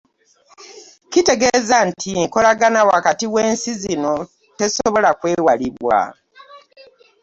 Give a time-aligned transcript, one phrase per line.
[1.11, 4.15] Kitegeeza nti enkolagana wakati w’ensi zino
[4.57, 5.99] tesobola kwewalibwa.